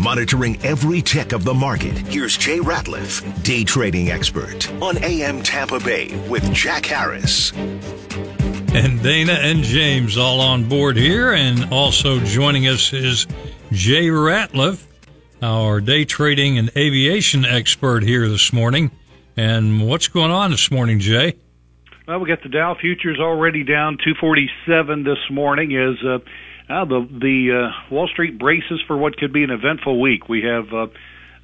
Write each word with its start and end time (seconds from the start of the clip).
monitoring 0.00 0.56
every 0.64 1.02
tick 1.02 1.32
of 1.32 1.44
the 1.44 1.54
market. 1.54 1.96
Here's 1.98 2.36
Jay 2.36 2.58
Ratliff, 2.58 3.22
day 3.42 3.64
trading 3.64 4.10
expert 4.10 4.70
on 4.82 5.02
AM 5.02 5.42
Tampa 5.42 5.80
Bay 5.80 6.16
with 6.28 6.52
Jack 6.52 6.86
Harris. 6.86 7.52
And 7.52 9.02
Dana 9.02 9.32
and 9.32 9.62
James 9.62 10.16
all 10.16 10.40
on 10.40 10.68
board 10.68 10.96
here, 10.96 11.32
and 11.32 11.72
also 11.72 12.20
joining 12.20 12.66
us 12.66 12.92
is 12.92 13.26
Jay 13.72 14.08
Ratliff, 14.08 14.84
our 15.42 15.80
day 15.80 16.04
trading 16.04 16.58
and 16.58 16.70
aviation 16.76 17.44
expert 17.44 18.02
here 18.02 18.28
this 18.28 18.52
morning. 18.52 18.90
And 19.36 19.86
what's 19.86 20.08
going 20.08 20.30
on 20.30 20.50
this 20.50 20.70
morning, 20.70 20.98
Jay? 20.98 21.34
Well, 22.06 22.20
we 22.20 22.28
got 22.28 22.42
the 22.42 22.48
Dow 22.48 22.76
futures 22.80 23.18
already 23.18 23.64
down 23.64 23.98
247 23.98 25.02
this 25.02 25.18
morning 25.28 25.76
as 25.76 25.96
uh, 26.06 26.18
uh, 26.68 26.84
the 26.84 27.06
the 27.10 27.70
uh, 27.70 27.94
Wall 27.94 28.08
Street 28.08 28.38
braces 28.38 28.80
for 28.86 28.96
what 28.96 29.16
could 29.16 29.32
be 29.32 29.44
an 29.44 29.50
eventful 29.50 30.00
week. 30.00 30.28
We 30.28 30.42
have 30.42 30.72
uh, 30.72 30.86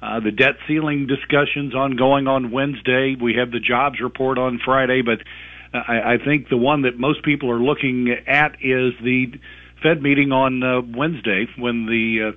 uh, 0.00 0.20
the 0.20 0.30
debt 0.30 0.56
ceiling 0.66 1.06
discussions 1.06 1.74
ongoing 1.74 2.26
on 2.26 2.50
Wednesday. 2.52 3.16
We 3.20 3.34
have 3.34 3.50
the 3.50 3.60
jobs 3.60 4.00
report 4.00 4.38
on 4.38 4.60
Friday, 4.64 5.02
but 5.02 5.18
I, 5.72 6.14
I 6.14 6.16
think 6.24 6.48
the 6.48 6.56
one 6.56 6.82
that 6.82 6.98
most 6.98 7.24
people 7.24 7.50
are 7.50 7.60
looking 7.60 8.14
at 8.26 8.54
is 8.62 8.94
the 9.02 9.32
Fed 9.82 10.02
meeting 10.02 10.32
on 10.32 10.62
uh, 10.62 10.80
Wednesday 10.96 11.46
when 11.58 11.86
the 11.86 12.32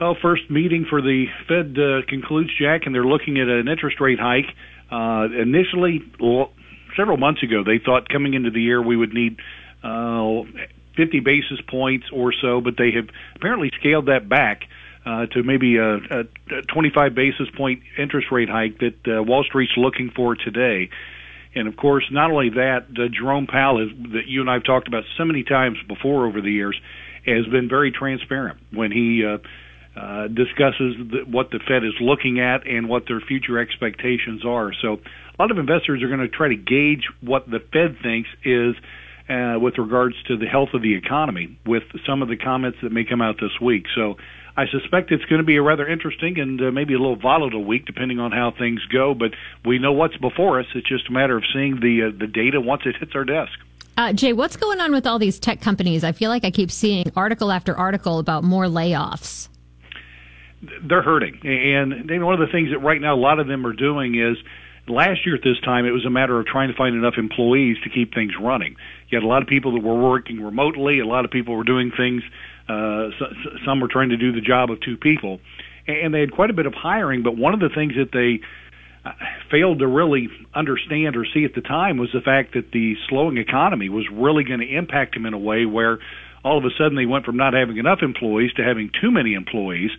uh, 0.00 0.04
oh, 0.04 0.14
first 0.20 0.50
meeting 0.50 0.86
for 0.88 1.00
the 1.02 1.26
Fed 1.46 1.76
uh, 1.78 2.06
concludes, 2.08 2.50
Jack, 2.58 2.82
and 2.86 2.94
they're 2.94 3.06
looking 3.06 3.40
at 3.40 3.48
an 3.48 3.68
interest 3.68 4.00
rate 4.00 4.18
hike. 4.20 4.46
Uh, 4.90 5.26
initially, 5.40 6.00
well, 6.20 6.52
several 6.96 7.16
months 7.16 7.42
ago, 7.42 7.62
they 7.64 7.78
thought 7.84 8.08
coming 8.08 8.34
into 8.34 8.50
the 8.50 8.60
year 8.60 8.80
we 8.80 8.96
would 8.96 9.12
need 9.12 9.36
uh, 9.82 10.42
50 10.98 11.20
basis 11.20 11.60
points 11.70 12.06
or 12.12 12.34
so, 12.42 12.60
but 12.60 12.74
they 12.76 12.90
have 12.94 13.08
apparently 13.36 13.70
scaled 13.80 14.06
that 14.06 14.28
back. 14.28 14.62
Uh, 15.06 15.24
to 15.24 15.42
maybe 15.42 15.76
a, 15.76 15.94
a, 15.94 16.20
a 16.50 16.62
25 16.74 17.14
basis 17.14 17.46
point 17.56 17.80
interest 17.96 18.26
rate 18.30 18.50
hike 18.50 18.78
that 18.80 18.98
uh, 19.06 19.22
Wall 19.22 19.42
Street's 19.42 19.72
looking 19.78 20.10
for 20.14 20.34
today. 20.34 20.90
And 21.54 21.66
of 21.66 21.76
course, 21.76 22.04
not 22.10 22.30
only 22.30 22.50
that, 22.50 22.86
uh, 22.90 23.08
Jerome 23.08 23.46
Powell, 23.46 23.78
that 24.12 24.26
you 24.26 24.42
and 24.42 24.50
I 24.50 24.54
have 24.54 24.64
talked 24.64 24.86
about 24.86 25.04
so 25.16 25.24
many 25.24 25.44
times 25.44 25.78
before 25.86 26.26
over 26.26 26.42
the 26.42 26.50
years, 26.50 26.78
has 27.24 27.46
been 27.46 27.68
very 27.70 27.90
transparent 27.90 28.58
when 28.70 28.92
he 28.92 29.24
uh, 29.24 29.38
uh, 29.98 30.28
discusses 30.28 30.94
the, 31.10 31.24
what 31.26 31.50
the 31.50 31.58
Fed 31.66 31.84
is 31.84 31.94
looking 32.00 32.40
at 32.40 32.66
and 32.66 32.88
what 32.88 33.04
their 33.08 33.20
future 33.20 33.58
expectations 33.58 34.44
are. 34.44 34.72
So, 34.82 35.00
a 35.38 35.42
lot 35.42 35.50
of 35.50 35.58
investors 35.58 36.02
are 36.02 36.08
going 36.08 36.20
to 36.20 36.28
try 36.28 36.48
to 36.48 36.56
gauge 36.56 37.08
what 37.20 37.48
the 37.48 37.60
Fed 37.60 37.96
thinks 38.02 38.28
is 38.44 38.74
uh, 39.28 39.58
with 39.60 39.78
regards 39.78 40.16
to 40.24 40.36
the 40.36 40.46
health 40.46 40.70
of 40.74 40.82
the 40.82 40.94
economy 40.94 41.58
with 41.66 41.82
some 42.06 42.22
of 42.22 42.28
the 42.28 42.36
comments 42.36 42.78
that 42.82 42.92
may 42.92 43.04
come 43.04 43.20
out 43.20 43.36
this 43.40 43.60
week. 43.60 43.84
So 43.94 44.16
I 44.56 44.66
suspect 44.66 45.12
it's 45.12 45.24
going 45.26 45.40
to 45.40 45.46
be 45.46 45.56
a 45.56 45.62
rather 45.62 45.86
interesting 45.86 46.40
and 46.40 46.60
uh, 46.60 46.70
maybe 46.72 46.94
a 46.94 46.98
little 46.98 47.16
volatile 47.16 47.64
week, 47.64 47.86
depending 47.86 48.18
on 48.18 48.32
how 48.32 48.50
things 48.50 48.84
go. 48.86 49.14
But 49.14 49.32
we 49.64 49.78
know 49.78 49.92
what's 49.92 50.16
before 50.16 50.58
us. 50.58 50.66
It's 50.74 50.88
just 50.88 51.08
a 51.08 51.12
matter 51.12 51.36
of 51.36 51.44
seeing 51.52 51.78
the 51.80 52.08
uh, 52.08 52.18
the 52.18 52.26
data 52.26 52.60
once 52.60 52.82
it 52.84 52.96
hits 52.96 53.12
our 53.14 53.24
desk. 53.24 53.52
Uh, 53.96 54.12
Jay, 54.12 54.32
what's 54.32 54.56
going 54.56 54.80
on 54.80 54.92
with 54.92 55.06
all 55.06 55.18
these 55.18 55.38
tech 55.38 55.60
companies? 55.60 56.04
I 56.04 56.12
feel 56.12 56.30
like 56.30 56.44
I 56.44 56.50
keep 56.50 56.70
seeing 56.70 57.10
article 57.16 57.52
after 57.52 57.76
article 57.76 58.18
about 58.18 58.44
more 58.44 58.64
layoffs. 58.64 59.48
They're 60.82 61.02
hurting, 61.02 61.38
and 61.44 62.24
one 62.24 62.34
of 62.34 62.40
the 62.40 62.50
things 62.50 62.70
that 62.70 62.80
right 62.80 63.00
now 63.00 63.14
a 63.14 63.20
lot 63.20 63.38
of 63.38 63.46
them 63.46 63.64
are 63.64 63.72
doing 63.72 64.16
is 64.18 64.36
last 64.90 65.26
year 65.26 65.34
at 65.34 65.42
this 65.42 65.60
time 65.64 65.86
it 65.86 65.90
was 65.90 66.04
a 66.04 66.10
matter 66.10 66.38
of 66.38 66.46
trying 66.46 66.68
to 66.68 66.74
find 66.74 66.94
enough 66.94 67.14
employees 67.16 67.76
to 67.84 67.90
keep 67.90 68.14
things 68.14 68.32
running. 68.40 68.76
You 69.08 69.16
had 69.16 69.24
a 69.24 69.26
lot 69.28 69.42
of 69.42 69.48
people 69.48 69.72
that 69.72 69.82
were 69.82 69.98
working 69.98 70.42
remotely. 70.42 71.00
A 71.00 71.06
lot 71.06 71.24
of 71.24 71.30
people 71.30 71.54
were 71.56 71.64
doing 71.64 71.90
things. 71.96 72.22
Uh, 72.68 73.10
some 73.64 73.80
were 73.80 73.88
trying 73.88 74.10
to 74.10 74.16
do 74.16 74.32
the 74.32 74.40
job 74.40 74.70
of 74.70 74.80
two 74.80 74.96
people, 74.96 75.40
and 75.86 76.12
they 76.12 76.20
had 76.20 76.32
quite 76.32 76.50
a 76.50 76.52
bit 76.52 76.66
of 76.66 76.74
hiring. 76.74 77.22
But 77.22 77.36
one 77.36 77.54
of 77.54 77.60
the 77.60 77.70
things 77.70 77.94
that 77.94 78.12
they 78.12 78.40
uh, 79.04 79.12
failed 79.50 79.78
to 79.78 79.86
really 79.86 80.28
understand 80.54 81.16
or 81.16 81.24
see 81.32 81.44
at 81.44 81.54
the 81.54 81.62
time 81.62 81.96
was 81.96 82.10
the 82.12 82.20
fact 82.20 82.54
that 82.54 82.72
the 82.72 82.96
slowing 83.08 83.38
economy 83.38 83.88
was 83.88 84.06
really 84.12 84.44
going 84.44 84.60
to 84.60 84.66
impact 84.66 85.14
them 85.14 85.24
in 85.24 85.32
a 85.32 85.38
way 85.38 85.64
where 85.64 85.98
all 86.44 86.58
of 86.58 86.64
a 86.64 86.70
sudden 86.76 86.96
they 86.96 87.06
went 87.06 87.24
from 87.24 87.36
not 87.36 87.54
having 87.54 87.78
enough 87.78 88.00
employees 88.02 88.52
to 88.54 88.64
having 88.64 88.90
too 89.00 89.10
many 89.10 89.34
employees. 89.34 89.90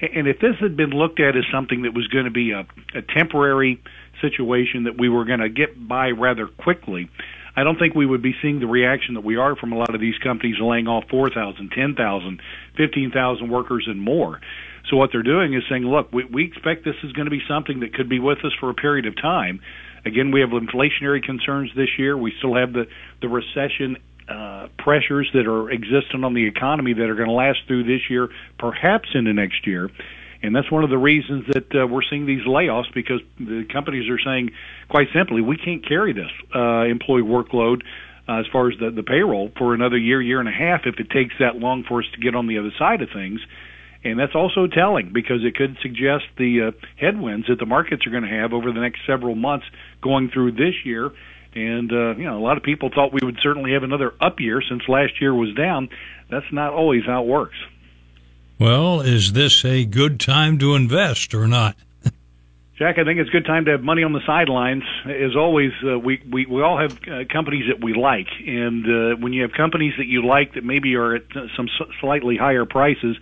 And 0.00 0.28
if 0.28 0.38
this 0.38 0.54
had 0.60 0.76
been 0.76 0.90
looked 0.90 1.20
at 1.20 1.36
as 1.36 1.44
something 1.52 1.82
that 1.82 1.94
was 1.94 2.06
going 2.08 2.24
to 2.24 2.30
be 2.30 2.52
a, 2.52 2.66
a 2.94 3.02
temporary 3.02 3.82
situation 4.20 4.84
that 4.84 4.98
we 4.98 5.08
were 5.08 5.24
going 5.24 5.40
to 5.40 5.48
get 5.48 5.88
by 5.88 6.10
rather 6.10 6.46
quickly, 6.46 7.10
I 7.56 7.64
don't 7.64 7.78
think 7.78 7.96
we 7.96 8.06
would 8.06 8.22
be 8.22 8.34
seeing 8.40 8.60
the 8.60 8.68
reaction 8.68 9.14
that 9.14 9.24
we 9.24 9.36
are 9.36 9.56
from 9.56 9.72
a 9.72 9.76
lot 9.76 9.92
of 9.92 10.00
these 10.00 10.16
companies 10.18 10.56
laying 10.60 10.86
off 10.86 11.04
4,000, 11.10 11.70
10,000, 11.74 12.40
15,000 12.76 13.50
workers 13.50 13.86
and 13.88 14.00
more. 14.00 14.40
So 14.88 14.96
what 14.96 15.10
they're 15.12 15.24
doing 15.24 15.54
is 15.54 15.64
saying, 15.68 15.82
look, 15.82 16.12
we, 16.12 16.24
we 16.24 16.44
expect 16.44 16.84
this 16.84 16.94
is 17.02 17.12
going 17.12 17.26
to 17.26 17.32
be 17.32 17.42
something 17.48 17.80
that 17.80 17.94
could 17.94 18.08
be 18.08 18.20
with 18.20 18.44
us 18.44 18.52
for 18.60 18.70
a 18.70 18.74
period 18.74 19.06
of 19.06 19.16
time. 19.16 19.60
Again, 20.06 20.30
we 20.30 20.40
have 20.40 20.50
inflationary 20.50 21.22
concerns 21.22 21.70
this 21.74 21.98
year. 21.98 22.16
We 22.16 22.32
still 22.38 22.54
have 22.54 22.72
the, 22.72 22.86
the 23.20 23.28
recession 23.28 23.96
pressures 24.78 25.28
that 25.34 25.46
are 25.46 25.70
existent 25.70 26.24
on 26.24 26.34
the 26.34 26.46
economy 26.46 26.92
that 26.94 27.08
are 27.08 27.14
going 27.14 27.28
to 27.28 27.34
last 27.34 27.60
through 27.66 27.84
this 27.84 28.10
year, 28.10 28.28
perhaps 28.58 29.08
into 29.14 29.32
next 29.32 29.66
year. 29.66 29.90
And 30.42 30.54
that's 30.54 30.70
one 30.70 30.84
of 30.84 30.90
the 30.90 30.98
reasons 30.98 31.46
that 31.48 31.74
uh, 31.74 31.86
we're 31.86 32.02
seeing 32.08 32.26
these 32.26 32.46
layoffs 32.46 32.92
because 32.94 33.20
the 33.38 33.64
companies 33.72 34.08
are 34.08 34.20
saying, 34.24 34.50
quite 34.88 35.08
simply, 35.12 35.40
we 35.40 35.56
can't 35.56 35.86
carry 35.86 36.12
this 36.12 36.30
uh, 36.54 36.84
employee 36.84 37.22
workload 37.22 37.82
uh, 38.28 38.40
as 38.40 38.46
far 38.52 38.70
as 38.70 38.78
the, 38.78 38.90
the 38.90 39.02
payroll 39.02 39.50
for 39.58 39.74
another 39.74 39.98
year, 39.98 40.22
year 40.22 40.38
and 40.38 40.48
a 40.48 40.52
half 40.52 40.82
if 40.84 41.00
it 41.00 41.10
takes 41.10 41.34
that 41.40 41.56
long 41.56 41.82
for 41.88 42.00
us 42.00 42.06
to 42.14 42.20
get 42.20 42.36
on 42.36 42.46
the 42.46 42.58
other 42.58 42.72
side 42.78 43.02
of 43.02 43.08
things. 43.12 43.40
And 44.04 44.18
that's 44.18 44.34
also 44.34 44.68
telling 44.68 45.10
because 45.12 45.44
it 45.44 45.56
could 45.56 45.76
suggest 45.82 46.24
the 46.36 46.68
uh, 46.68 46.86
headwinds 46.96 47.48
that 47.48 47.58
the 47.58 47.66
markets 47.66 48.06
are 48.06 48.10
going 48.10 48.22
to 48.22 48.28
have 48.28 48.52
over 48.52 48.70
the 48.70 48.80
next 48.80 49.00
several 49.06 49.34
months 49.34 49.66
going 50.02 50.30
through 50.30 50.52
this 50.52 50.84
year. 50.84 51.10
And, 51.54 51.92
uh, 51.92 52.14
you 52.16 52.24
know, 52.24 52.38
a 52.38 52.44
lot 52.44 52.56
of 52.56 52.62
people 52.62 52.90
thought 52.94 53.12
we 53.12 53.20
would 53.22 53.38
certainly 53.42 53.72
have 53.72 53.82
another 53.82 54.12
up 54.20 54.40
year 54.40 54.62
since 54.68 54.82
last 54.88 55.20
year 55.20 55.34
was 55.34 55.54
down. 55.54 55.88
That's 56.30 56.50
not 56.52 56.72
always 56.72 57.04
how 57.06 57.22
it 57.22 57.26
works. 57.26 57.56
Well, 58.58 59.00
is 59.00 59.32
this 59.32 59.64
a 59.64 59.84
good 59.84 60.20
time 60.20 60.58
to 60.58 60.74
invest 60.74 61.34
or 61.34 61.46
not? 61.46 61.76
Jack, 62.78 62.96
I 62.98 63.04
think 63.04 63.18
it's 63.18 63.28
a 63.28 63.32
good 63.32 63.44
time 63.44 63.64
to 63.64 63.72
have 63.72 63.82
money 63.82 64.04
on 64.04 64.12
the 64.12 64.20
sidelines. 64.24 64.84
As 65.04 65.34
always, 65.34 65.72
uh, 65.84 65.98
we, 65.98 66.22
we 66.30 66.46
we 66.46 66.62
all 66.62 66.78
have 66.78 66.92
uh, 67.08 67.24
companies 67.28 67.64
that 67.68 67.82
we 67.82 67.92
like, 67.92 68.28
and 68.46 68.84
uh, 68.86 69.16
when 69.16 69.32
you 69.32 69.42
have 69.42 69.50
companies 69.52 69.94
that 69.98 70.06
you 70.06 70.24
like 70.24 70.54
that 70.54 70.62
maybe 70.62 70.94
are 70.94 71.16
at 71.16 71.22
some 71.56 71.68
slightly 72.00 72.36
higher 72.36 72.64
prices, 72.66 73.16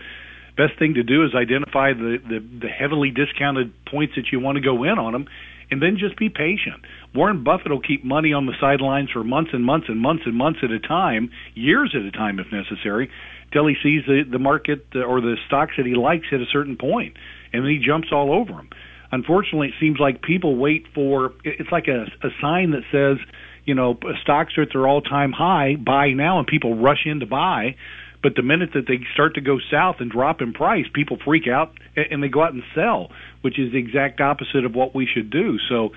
best 0.59 0.78
thing 0.78 0.94
to 0.94 1.03
do 1.03 1.25
is 1.25 1.34
identify 1.34 1.94
the, 1.94 2.19
the 2.28 2.38
the 2.60 2.69
heavily 2.69 3.10
discounted 3.10 3.72
points 3.86 4.16
that 4.16 4.31
you 4.31 4.41
want 4.41 4.56
to 4.56 4.60
go 4.60 4.84
in 4.84 4.98
on 4.98 5.12
them, 5.15 5.26
and 5.71 5.82
then 5.82 5.97
just 5.99 6.16
be 6.16 6.28
patient. 6.28 6.82
Warren 7.15 7.43
Buffett 7.43 7.71
will 7.71 7.81
keep 7.81 8.04
money 8.04 8.32
on 8.32 8.47
the 8.47 8.54
sidelines 8.60 9.10
for 9.10 9.25
months 9.25 9.50
and 9.53 9.65
months 9.65 9.87
and 9.88 10.00
months 10.00 10.25
and 10.27 10.37
months 10.37 10.60
at 10.62 10.71
a 10.71 10.78
time, 10.78 11.31
years 11.54 11.94
at 11.94 12.03
a 12.03 12.10
time 12.10 12.38
if 12.38 12.47
necessary, 12.53 13.10
till 13.53 13.66
he 13.66 13.75
sees 13.82 14.03
the, 14.06 14.22
the 14.31 14.38
market 14.38 14.87
uh, 14.94 15.00
or 15.00 15.21
the 15.21 15.37
stocks 15.47 15.72
that 15.77 15.87
he 15.87 15.94
likes 15.94 16.27
at 16.32 16.41
a 16.41 16.47
certain 16.53 16.77
point, 16.77 17.16
and 17.53 17.65
then 17.65 17.71
he 17.71 17.78
jumps 17.84 18.09
all 18.12 18.32
over 18.32 18.53
them. 18.53 18.69
Unfortunately, 19.12 19.69
it 19.69 19.75
seems 19.81 19.99
like 20.00 20.21
people 20.22 20.56
wait 20.56 20.87
for 20.94 21.32
it's 21.44 21.71
like 21.71 21.87
a, 21.88 22.06
a 22.27 22.31
sign 22.41 22.72
that 22.72 22.83
says, 22.91 23.19
you 23.65 23.75
know, 23.75 23.98
stocks 24.22 24.54
are 24.59 24.62
at 24.62 24.69
their 24.72 24.87
all-time 24.87 25.33
high, 25.33 25.77
buy 25.77 26.10
now, 26.10 26.38
and 26.38 26.47
people 26.47 26.77
rush 26.77 27.06
in 27.06 27.21
to 27.21 27.27
buy. 27.27 27.77
But 28.26 28.34
the 28.34 28.42
minute 28.42 28.70
that 28.75 28.88
they 28.88 28.98
start 29.12 29.37
to 29.37 29.41
go 29.41 29.60
south 29.70 30.00
and 30.00 30.10
drop 30.10 30.42
in 30.42 30.53
price, 30.53 30.87
people 30.92 31.16
freak 31.25 31.47
out 31.47 31.70
and 31.94 32.20
they 32.20 32.26
go 32.26 32.42
out 32.42 32.54
and 32.54 32.64
sell, 32.75 33.12
which 33.42 33.56
is 33.56 33.70
the 33.70 33.78
exact 33.78 34.20
opposite 34.20 34.64
of 34.64 34.75
what 34.75 34.97
we 34.97 35.06
should 35.06 35.31
do. 35.31 35.60
So 35.69 35.92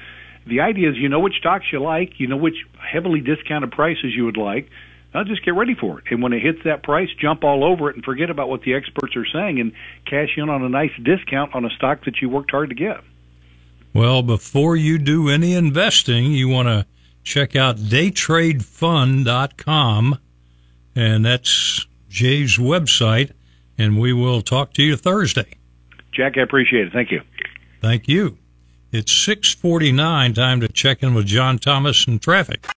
the 0.45 0.59
idea 0.59 0.91
is 0.91 0.95
you 0.95 1.09
know 1.09 1.21
which 1.21 1.37
stocks 1.39 1.65
you 1.73 1.81
like, 1.81 2.19
you 2.19 2.27
know 2.27 2.37
which 2.37 2.53
heavily 2.77 3.19
discounted 3.19 3.71
prices 3.71 4.13
you 4.15 4.25
would 4.25 4.37
like, 4.37 4.69
now 5.11 5.23
just 5.23 5.43
get 5.43 5.55
ready 5.55 5.73
for 5.73 5.97
it. 5.97 6.05
And 6.11 6.21
when 6.21 6.31
it 6.33 6.43
hits 6.43 6.59
that 6.65 6.83
price, 6.83 7.09
jump 7.19 7.43
all 7.43 7.63
over 7.63 7.89
it 7.89 7.95
and 7.95 8.05
forget 8.05 8.29
about 8.29 8.47
what 8.47 8.61
the 8.61 8.75
experts 8.75 9.15
are 9.15 9.25
saying 9.25 9.59
and 9.59 9.71
cash 10.05 10.37
in 10.37 10.51
on 10.51 10.61
a 10.61 10.69
nice 10.69 10.95
discount 11.01 11.55
on 11.55 11.65
a 11.65 11.71
stock 11.71 12.05
that 12.05 12.21
you 12.21 12.29
worked 12.29 12.51
hard 12.51 12.69
to 12.69 12.75
get. 12.75 12.99
Well, 13.91 14.21
before 14.21 14.75
you 14.75 14.99
do 14.99 15.29
any 15.29 15.55
investing, 15.55 16.25
you 16.25 16.47
want 16.47 16.67
to 16.67 16.85
check 17.23 17.55
out 17.55 17.77
daytradefund.com, 17.77 20.19
and 20.95 21.25
that's 21.25 21.87
Jay's 22.09 22.57
website, 22.57 23.31
and 23.77 23.99
we 23.99 24.11
will 24.11 24.41
talk 24.41 24.73
to 24.73 24.83
you 24.83 24.97
Thursday. 24.97 25.53
Jack, 26.11 26.37
I 26.37 26.41
appreciate 26.41 26.87
it. 26.87 26.93
Thank 26.93 27.11
you. 27.11 27.21
Thank 27.81 28.07
you. 28.07 28.37
It's 28.91 29.11
649, 29.11 30.33
time 30.33 30.59
to 30.61 30.67
check 30.67 31.03
in 31.03 31.13
with 31.13 31.27
John 31.27 31.59
Thomas 31.59 32.07
and 32.07 32.21
traffic. 32.21 32.67